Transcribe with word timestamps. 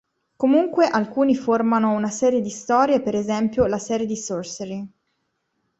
Comunque 0.35 0.87
alcuni 0.87 1.35
formano 1.35 1.91
una 1.93 2.09
serie 2.09 2.41
di 2.41 2.49
storie 2.49 3.03
per 3.03 3.13
esempio 3.13 3.67
la 3.67 3.77
serie 3.77 4.07
di 4.07 4.17
"Sorcery! 4.17 4.89